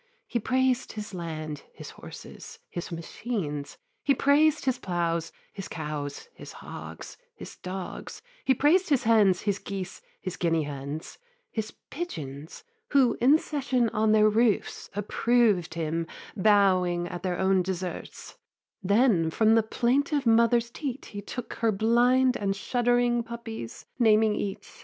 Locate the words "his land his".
0.93-1.91